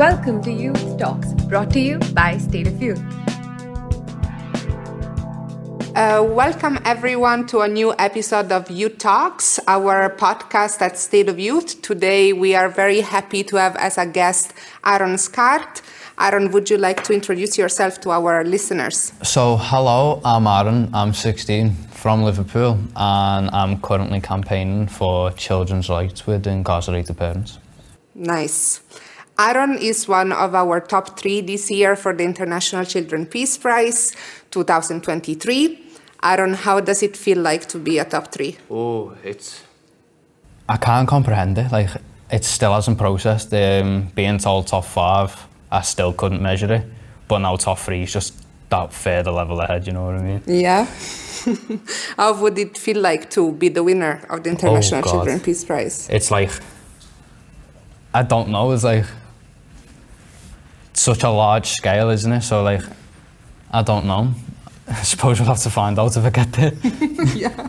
[0.00, 3.02] Welcome to Youth Talks, brought to you by State of Youth.
[5.94, 11.38] Uh, welcome everyone to a new episode of Youth Talks, our podcast at State of
[11.38, 11.82] Youth.
[11.82, 14.54] Today we are very happy to have as a guest
[14.86, 15.82] Aaron Skart.
[16.18, 19.12] Aaron, would you like to introduce yourself to our listeners?
[19.22, 20.88] So, hello, I'm Aaron.
[20.94, 27.58] I'm 16 from Liverpool and I'm currently campaigning for children's rights with incarcerated parents.
[28.14, 28.80] Nice.
[29.40, 34.14] Aaron is one of our top three this year for the International Children Peace Prize
[34.50, 35.80] 2023.
[36.22, 38.58] Aaron, how does it feel like to be a top three?
[38.70, 39.64] Oh, it's.
[40.68, 41.72] I can't comprehend it.
[41.72, 41.88] Like,
[42.30, 43.54] it still hasn't processed.
[43.54, 45.34] Um, being told top five,
[45.72, 46.84] I still couldn't measure it.
[47.26, 50.42] But now top three is just that further level ahead, you know what I mean?
[50.46, 50.84] Yeah.
[52.18, 55.64] how would it feel like to be the winner of the International oh, Children Peace
[55.64, 56.10] Prize?
[56.10, 56.50] It's like.
[58.12, 58.72] I don't know.
[58.72, 59.06] It's like
[61.00, 62.42] such a large scale, isn't it?
[62.42, 62.82] So like,
[63.70, 64.34] I don't know.
[64.88, 66.72] I suppose we'll have to find out if I get there.
[67.34, 67.68] yeah.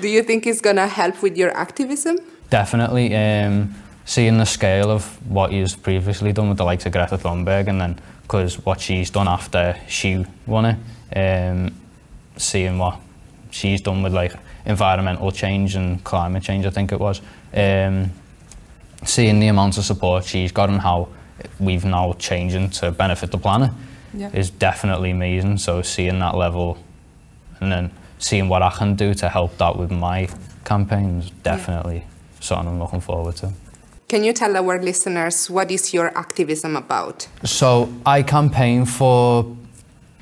[0.00, 2.18] Do you think it's gonna help with your activism?
[2.50, 3.14] Definitely.
[3.16, 7.68] Um, seeing the scale of what he's previously done with the likes of Greta Thunberg,
[7.68, 10.78] and then because what she's done after she won it,
[11.16, 11.74] um,
[12.36, 13.00] seeing what
[13.50, 14.34] she's done with like
[14.66, 17.20] environmental change and climate change, I think it was.
[17.52, 18.12] Um,
[19.04, 21.08] seeing the amount of support she's got and how
[21.58, 23.70] we've now changing to benefit the planet
[24.14, 24.30] yeah.
[24.32, 25.58] is definitely amazing.
[25.58, 26.78] So seeing that level
[27.60, 30.28] and then seeing what I can do to help that with my
[30.64, 32.40] campaigns, definitely yeah.
[32.40, 33.52] something I'm looking forward to.
[34.08, 37.28] Can you tell our listeners what is your activism about?
[37.44, 39.56] So I campaign for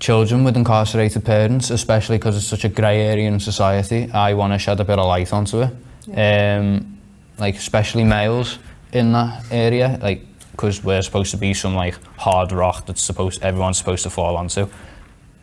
[0.00, 4.10] children with incarcerated parents, especially because it's such a grey area in society.
[4.12, 5.74] I want to shed a bit of light onto it.
[6.06, 6.58] Yeah.
[6.58, 6.98] Um,
[7.38, 8.58] like especially males
[8.92, 10.26] in that area, like
[10.58, 14.36] because we're supposed to be some like hard rock that's supposed everyone's supposed to fall
[14.36, 14.68] onto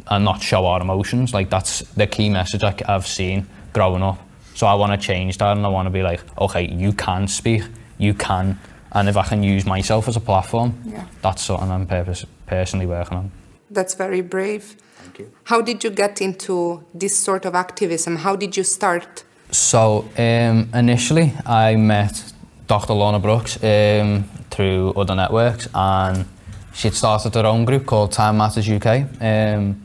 [0.08, 1.34] and not show our emotions.
[1.34, 4.20] Like that's the key message I, I've seen growing up.
[4.56, 7.30] So I want to change that and I want to be like, okay, you can
[7.30, 7.64] speak,
[7.98, 8.60] you can,
[8.92, 11.06] and if I can use myself as a platform, yeah.
[11.22, 13.32] that's something I'm purpose, personally working on.
[13.72, 14.76] That's very brave.
[14.98, 15.32] Thank you.
[15.46, 18.18] How did you get into this sort of activism?
[18.18, 19.24] How did you start?
[19.52, 22.34] So um, initially, I met
[22.68, 22.94] Dr.
[22.94, 26.26] Lorna Brookes um, through other networks and
[26.74, 29.82] she'd started her own group called Time Matters UK, um,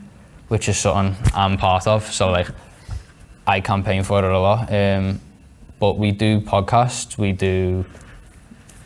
[0.47, 2.11] which is something I'm part of.
[2.11, 2.47] So like,
[3.45, 4.71] I campaign for it a lot.
[4.71, 5.19] Um,
[5.79, 7.85] but we do podcasts, we do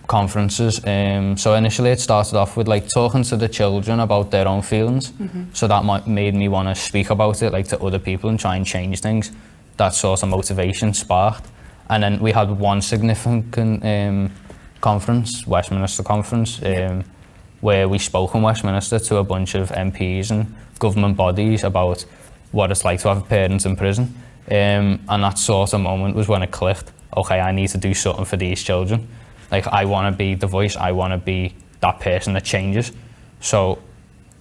[0.07, 0.79] conferences.
[0.85, 4.61] Um, so initially it started off with like talking to the children about their own
[4.61, 5.11] feelings.
[5.11, 5.45] Mm-hmm.
[5.53, 8.55] So that made me want to speak about it like to other people and try
[8.55, 9.31] and change things.
[9.77, 11.47] That sort of motivation sparked.
[11.89, 14.31] And then we had one significant um,
[14.81, 17.03] conference, Westminster Conference, um,
[17.61, 22.05] where we spoke in Westminster to a bunch of MPs and government bodies about
[22.51, 24.15] what it's like to have parents in prison.
[24.47, 26.91] Um, and that sort of moment was when it clicked.
[27.15, 29.07] Okay, I need to do something for these children.
[29.51, 32.91] Like, I want to be the voice, I want to be that person that changes.
[33.39, 33.79] So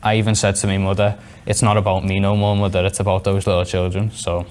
[0.02, 3.24] I even said to my mother, it's not about me no more, mother, it's about
[3.24, 4.10] those little children.
[4.10, 4.46] So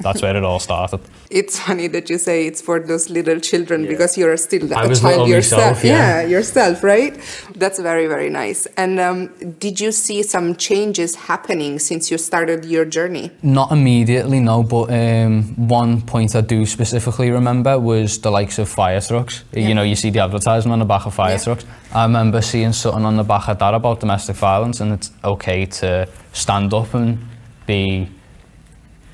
[0.00, 1.00] that's where it all started.
[1.30, 3.90] It's funny that you say it's for those little children yeah.
[3.90, 5.60] because you're still I a child yourself.
[5.60, 6.20] Myself, yeah.
[6.20, 6.26] yeah.
[6.26, 7.18] yourself, right?
[7.54, 8.66] That's very, very nice.
[8.76, 9.28] And um,
[9.58, 13.30] did you see some changes happening since you started your journey?
[13.42, 14.62] Not immediately, no.
[14.62, 19.44] But um, one point I do specifically remember was the likes of fire trucks.
[19.52, 19.68] Yeah.
[19.68, 21.64] You know, you see the advertisement on the back of fire trucks.
[21.92, 25.66] I remember seeing something on the back of that about domestic violence, and it's okay
[25.66, 27.18] to stand up and
[27.66, 28.19] be okay,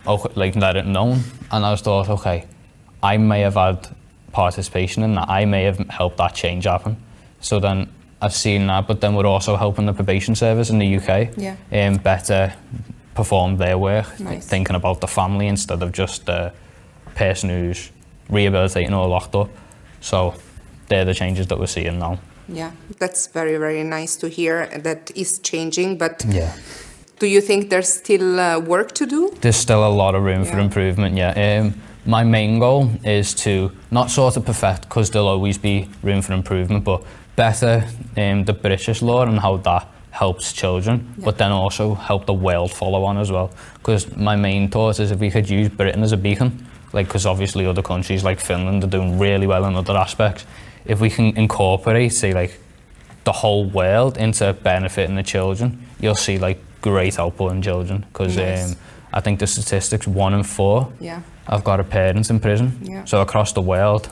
[0.07, 1.21] like let it known.
[1.51, 2.47] And I was thought, okay,
[3.03, 3.89] I may have had
[4.33, 5.29] participation in that.
[5.29, 6.97] I may have helped that change happen.
[7.41, 7.89] So then
[8.21, 11.57] I've seen that, but then we're also helping the probation service in the UK yeah.
[11.73, 12.55] um, better
[13.15, 14.47] perform their work, nice.
[14.47, 16.53] thinking about the family instead of just the
[17.15, 17.91] person who's
[18.29, 19.49] rehabilitating or locked up.
[20.01, 20.35] So
[20.89, 22.19] they're the changes that we're seeing now.
[22.49, 25.99] Yeah, that's very, very nice to hear that is changing.
[25.99, 26.55] But yeah.
[27.19, 29.31] Do you think there's still uh, work to do?
[29.41, 30.53] There's still a lot of room yeah.
[30.53, 31.61] for improvement, yeah.
[31.61, 31.75] Um,
[32.05, 36.35] my main goal is to not sort of perfect, because there'll always be room for
[36.35, 37.03] improvement, but
[37.35, 37.85] better
[38.17, 41.25] um, the British law and how that helps children, yeah.
[41.25, 43.51] but then also help the world follow on as well.
[43.75, 47.27] Because my main thought is if we could use Britain as a beacon, like because
[47.27, 50.45] obviously other countries like Finland are doing really well in other aspects,
[50.85, 52.59] if we can incorporate, say, like
[53.25, 56.59] the whole world into benefiting the children, you'll see like
[56.91, 58.73] great output in children because nice.
[58.73, 58.79] um,
[59.13, 61.21] I think the statistics one in four yeah.
[61.49, 62.79] have got a parent in prison.
[62.83, 63.05] Yeah.
[63.05, 64.09] So across the world,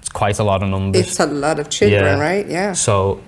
[0.00, 1.06] it's quite a lot of numbers.
[1.06, 2.28] It's a lot of children, yeah.
[2.28, 2.46] right?
[2.46, 2.72] Yeah.
[2.72, 3.20] So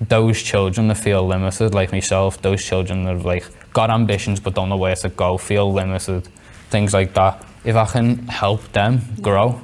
[0.00, 4.54] those children that feel limited, like myself, those children that have like got ambitions but
[4.54, 6.28] don't know where to go, feel limited,
[6.70, 7.44] things like that.
[7.64, 9.60] If I can help them grow,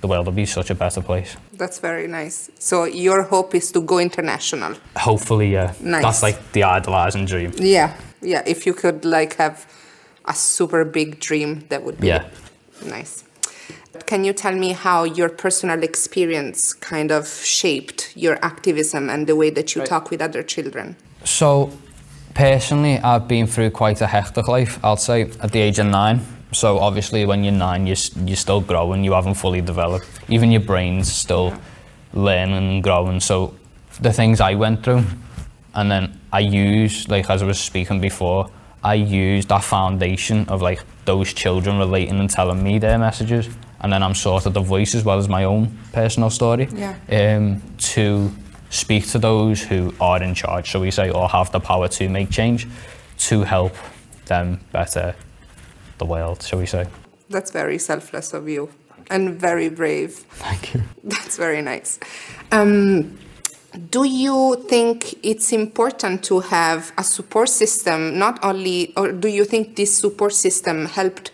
[0.00, 1.36] the world will be such a better place.
[1.58, 2.50] That's very nice.
[2.58, 4.74] So your hope is to go international.
[4.96, 5.72] Hopefully, yeah.
[5.80, 6.02] Nice.
[6.02, 7.52] That's like the idealizing dream.
[7.56, 8.42] Yeah, yeah.
[8.46, 9.66] If you could like have
[10.26, 12.24] a super big dream, that would be Yeah.
[12.84, 13.24] nice.
[14.06, 19.34] Can you tell me how your personal experience kind of shaped your activism and the
[19.34, 19.88] way that you Right.
[19.88, 20.96] talk with other children?
[21.24, 21.70] So,
[22.34, 26.20] personally, I've been through quite a hectic life, I'd say, at the age of nine.
[26.52, 30.06] So, obviously, when you're nine, you're, you're still growing, you haven't fully developed.
[30.28, 31.54] Even your brain's still
[32.14, 33.20] learning and growing.
[33.20, 33.54] So,
[34.00, 35.04] the things I went through,
[35.74, 38.50] and then I use, like, as I was speaking before,
[38.84, 43.48] I used that foundation of, like, those children relating and telling me their messages.
[43.80, 46.94] And then I'm sort of the voice as well as my own personal story Yeah.
[47.10, 48.32] um, to
[48.70, 52.08] speak to those who are in charge, shall we say, or have the power to
[52.08, 52.66] make change,
[53.18, 53.74] to help
[54.26, 55.14] them better
[55.98, 56.86] the world, shall we say.
[57.28, 58.70] That's very selfless of you
[59.10, 60.12] and very brave.
[60.14, 60.82] Thank you.
[61.04, 61.98] That's very nice.
[62.52, 63.18] Um,
[63.90, 69.44] do you think it's important to have a support system, not only, or do you
[69.44, 71.30] think this support system helped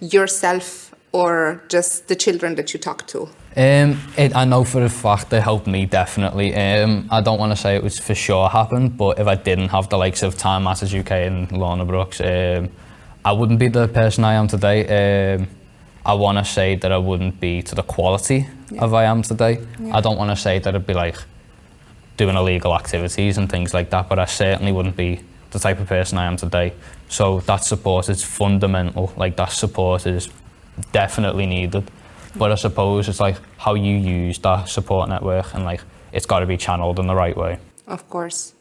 [0.00, 3.28] yourself or just the children that you talk to?
[3.56, 6.54] Um, it, I know for a fact it helped me definitely.
[6.54, 9.68] Um, I don't want to say it was for sure happened, but if I didn't
[9.68, 12.68] have the likes of Time Matters UK and Lorna Brookes, um,
[13.26, 15.34] I wouldn't be the person I am today.
[15.34, 15.48] Um,
[16.04, 18.46] I want to say that I wouldn't be to the quality
[18.78, 19.58] of I am today.
[19.90, 21.16] I don't want to say that I'd be like
[22.16, 25.88] doing illegal activities and things like that, but I certainly wouldn't be the type of
[25.88, 26.74] person I am today.
[27.08, 29.12] So that support is fundamental.
[29.16, 30.28] Like that support is
[30.92, 31.90] definitely needed.
[32.36, 35.80] But I suppose it's like how you use that support network and like
[36.12, 37.58] it's got to be channeled in the right way.
[37.88, 38.54] Of course.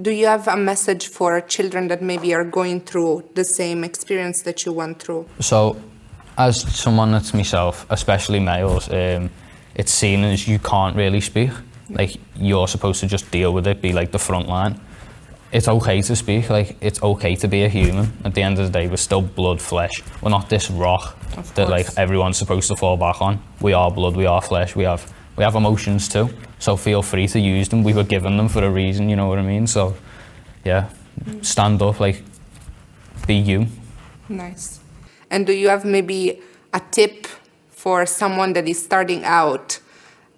[0.00, 4.42] Do you have a message for children that maybe are going through the same experience
[4.42, 5.26] that you went through?
[5.40, 5.76] So,
[6.36, 9.28] as someone that's myself, especially males, um,
[9.74, 11.50] it's seen as you can't really speak.
[11.90, 14.80] Like you're supposed to just deal with it, be like the front line.
[15.50, 16.48] It's okay to speak.
[16.48, 18.12] Like it's okay to be a human.
[18.24, 20.02] At the end of the day, we're still blood, flesh.
[20.22, 21.18] We're not this rock
[21.54, 23.42] that like everyone's supposed to fall back on.
[23.60, 24.14] We are blood.
[24.14, 24.76] We are flesh.
[24.76, 26.28] We have we have emotions too.
[26.58, 27.84] So feel free to use them.
[27.84, 29.08] We were given them for a reason.
[29.08, 29.66] You know what I mean?
[29.66, 29.94] So,
[30.64, 30.90] yeah,
[31.42, 32.00] stand up.
[32.00, 32.22] Like
[33.26, 33.68] be you.
[34.28, 34.80] Nice.
[35.30, 36.40] And do you have maybe
[36.74, 37.26] a tip
[37.70, 39.78] for someone that is starting out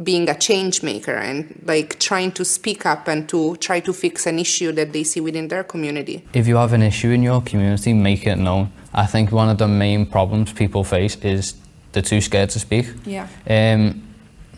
[0.02, 4.26] being a change maker and like trying to speak up and to try to fix
[4.26, 6.24] an issue that they see within their community?
[6.32, 8.70] if you have an issue in your community, make it known.
[8.92, 11.54] I think one of the main problems people face is
[11.92, 12.86] they're too scared to speak.
[13.04, 13.28] Yeah.
[13.48, 14.09] Um,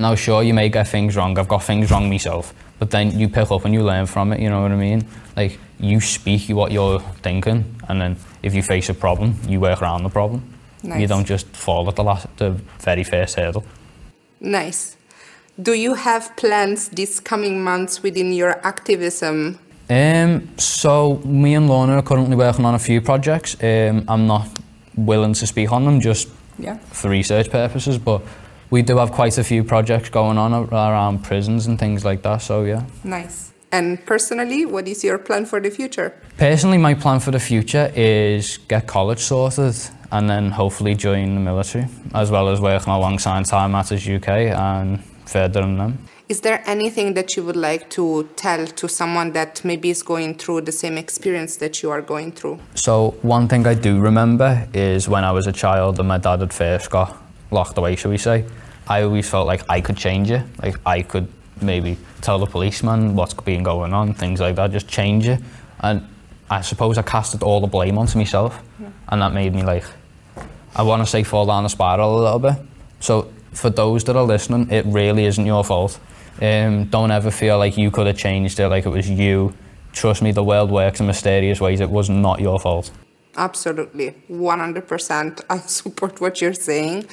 [0.02, 1.38] now, sure, you may get things wrong.
[1.38, 4.40] I've got things wrong myself, but then you pick up and you learn from it.
[4.40, 5.06] You know what I mean?
[5.36, 9.80] Like you speak what you're thinking, and then if you face a problem, you work
[9.82, 10.42] around the problem.
[10.82, 11.00] Nice.
[11.00, 12.50] You don't just fall at the last, the
[12.80, 13.64] very first hurdle.
[14.40, 14.96] Nice.
[15.60, 19.58] Do you have plans these coming months within your activism?
[19.88, 23.56] Um, so me and Lorna are currently working on a few projects.
[23.62, 24.48] Um, I'm not
[24.96, 26.28] willing to speak on them just
[26.58, 26.78] Yeah.
[26.90, 28.22] for research purposes, but
[28.72, 32.38] we do have quite a few projects going on around prisons and things like that.
[32.38, 32.84] So yeah.
[33.04, 33.52] Nice.
[33.70, 36.14] And personally, what is your plan for the future?
[36.38, 39.76] Personally, my plan for the future is get college sorted
[40.10, 45.02] and then hopefully join the military, as well as working alongside Time Matters UK and
[45.26, 45.98] furthering them.
[46.28, 50.34] Is there anything that you would like to tell to someone that maybe is going
[50.38, 52.58] through the same experience that you are going through?
[52.74, 56.40] So one thing I do remember is when I was a child and my dad
[56.40, 57.18] had first got
[57.50, 58.44] locked away, shall we say,
[58.88, 60.42] I always felt like I could change it.
[60.62, 61.28] Like I could
[61.60, 65.40] maybe tell the policeman what's been going on, things like that, just change it.
[65.80, 66.06] And
[66.50, 68.62] I suppose I casted all the blame onto myself
[69.08, 69.84] and that made me like,
[70.74, 72.56] I want to say fall down the spiral a little bit.
[73.00, 75.98] So for those that are listening, it really isn't your fault.
[76.40, 79.54] Um, don't ever feel like you could have changed it, like it was you.
[79.92, 81.80] Trust me, the world works in mysterious ways.
[81.80, 82.90] It was not your fault.
[83.36, 85.40] Absolutely, 100%.
[85.50, 87.06] I support what you're saying.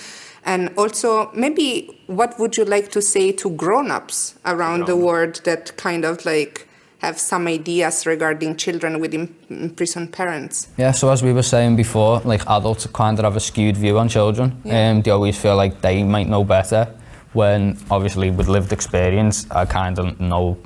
[0.46, 5.06] And also, maybe what would you like to say to grown ups around the Grown-up.
[5.06, 6.68] world that kind of like
[7.00, 10.68] have some ideas regarding children with imprisoned parents?
[10.78, 13.98] Yeah, so as we were saying before, like adults kind of have a skewed view
[14.00, 14.62] on children.
[14.64, 14.90] Yeah.
[14.92, 16.88] Um, they always feel like they might know better.
[17.34, 20.58] When obviously with lived experience, I kind of know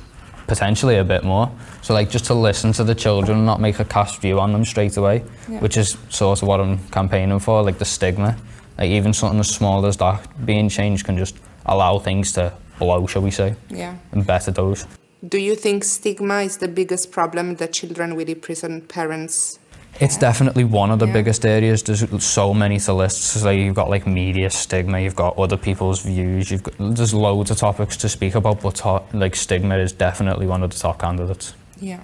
[0.48, 1.52] potentially a bit more.
[1.82, 4.54] So like just to listen to the children, and not make a cast view on
[4.54, 5.60] them straight away, Yeah.
[5.60, 8.38] which is sort of what I'm campaigning for, like the stigma.
[8.78, 13.08] Like even something as small as that being changed can just allow things to blow,
[13.08, 13.96] shall we say, Yeah.
[14.12, 14.86] and better those.
[15.28, 19.60] Do you think stigma is the biggest problem that children with imprisoned parents?
[20.00, 21.14] It's definitely one of the Yeah.
[21.14, 21.84] biggest areas.
[21.84, 23.22] There's so many to list.
[23.24, 27.52] So you've got like media stigma, you've got other people's views, you've got there's loads
[27.52, 30.98] of topics to speak about, but to, like stigma is definitely one of the top
[31.00, 31.54] candidates.
[31.80, 32.00] Yeah.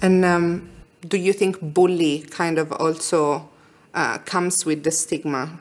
[0.00, 0.68] And um,
[1.06, 3.48] do you think bully kind of also
[3.94, 5.60] uh, comes with the stigma?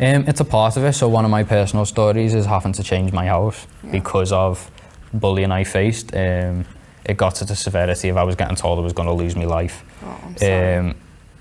[0.00, 0.94] Um, it's a part of it.
[0.94, 3.92] So one of my personal stories is having to change my house Yeah.
[3.92, 4.70] because of
[5.14, 6.14] bullying I faced.
[6.14, 6.64] Um,
[7.04, 9.36] it got to the severity of I was getting told I was going to lose
[9.36, 9.84] my life.
[10.04, 10.78] Oh.
[10.78, 10.94] Um,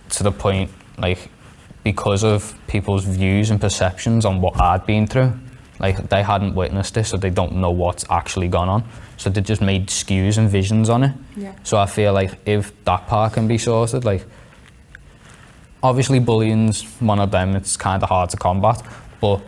[0.10, 1.30] to the point, like,
[1.84, 5.34] because of people's views and perceptions on what I'd been through,
[5.80, 8.84] like, they hadn't witnessed this, so they don't know what's actually gone on.
[9.18, 11.12] So they just made skews and visions on it.
[11.36, 11.54] Yeah.
[11.64, 14.26] So I feel like if that part can be sorted, like,
[15.84, 18.82] obviously bullying's one of them, it's kind of hard to combat,
[19.20, 19.42] but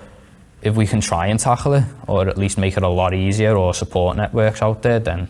[0.62, 3.56] if we can try and tackle it, or at least make it a lot easier,
[3.58, 5.28] or support networks out there, then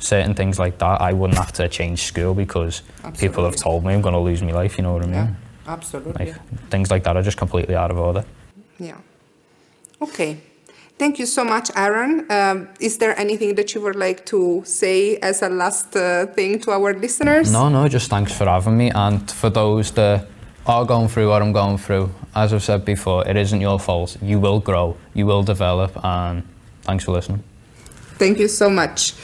[0.00, 2.82] certain things like that, I wouldn't have to change school because
[3.18, 5.14] people have told me I'm going to lose my life, you know what I mean?
[5.14, 5.34] yeah,
[5.66, 6.26] absolutely.
[6.26, 8.24] Like, things like that are just completely out of order.
[8.78, 8.96] Yeah.
[10.00, 10.40] Okay.
[10.98, 12.26] Thank you so much, Aaron.
[12.28, 16.58] Um, is there anything that you would like to say as a last uh, thing
[16.60, 17.52] to our listeners?
[17.52, 18.90] No, no, just thanks for having me.
[18.90, 20.26] And for those that
[20.66, 24.16] are going through what I'm going through, as I've said before, it isn't your fault.
[24.20, 26.42] You will grow, you will develop, and
[26.82, 27.44] thanks for listening.
[28.18, 29.14] Thank you so much.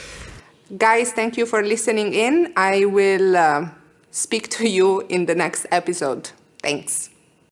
[0.77, 2.53] Guys, thank you for listening in.
[2.55, 3.69] I will uh,
[4.11, 6.31] speak to you in the next episode.
[6.61, 7.09] Thanks.